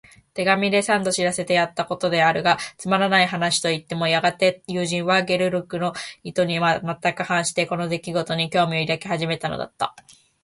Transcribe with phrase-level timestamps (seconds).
[0.33, 5.93] 手紙で三度知らせてやったことであるが、つまらない話といってもやがて友人は、ゲオルクの
[6.23, 9.95] 意図にはまったく反して、この出来ごとに興味を抱き始めたのだった。